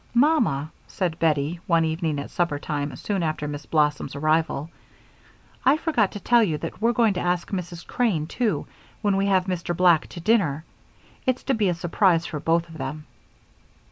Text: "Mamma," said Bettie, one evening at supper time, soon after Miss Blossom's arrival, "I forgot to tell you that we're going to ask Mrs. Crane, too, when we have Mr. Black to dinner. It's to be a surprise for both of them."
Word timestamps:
"Mamma," 0.15 0.71
said 0.87 1.19
Bettie, 1.19 1.59
one 1.67 1.85
evening 1.85 2.17
at 2.17 2.31
supper 2.31 2.57
time, 2.57 2.95
soon 2.95 3.21
after 3.21 3.47
Miss 3.47 3.67
Blossom's 3.67 4.15
arrival, 4.15 4.71
"I 5.63 5.77
forgot 5.77 6.11
to 6.13 6.19
tell 6.19 6.41
you 6.41 6.57
that 6.57 6.81
we're 6.81 6.91
going 6.91 7.13
to 7.13 7.19
ask 7.19 7.51
Mrs. 7.51 7.85
Crane, 7.85 8.25
too, 8.25 8.65
when 9.03 9.15
we 9.15 9.27
have 9.27 9.45
Mr. 9.45 9.77
Black 9.77 10.07
to 10.07 10.19
dinner. 10.19 10.65
It's 11.27 11.43
to 11.43 11.53
be 11.53 11.69
a 11.69 11.75
surprise 11.75 12.25
for 12.25 12.39
both 12.39 12.67
of 12.67 12.79
them." 12.79 13.05